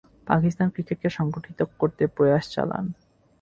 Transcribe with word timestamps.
পাকিস্তান 0.27 0.67
ক্রিকেটকে 0.73 1.09
সংগঠিত 1.09 1.59
করতে 1.79 2.03
প্রয়াস 2.15 2.45
চালান। 2.53 2.85